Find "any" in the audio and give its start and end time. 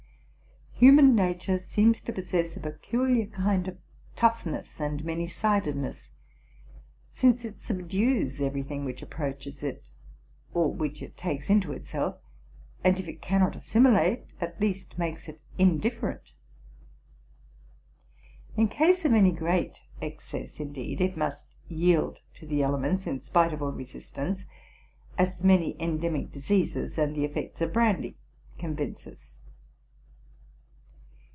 19.13-19.31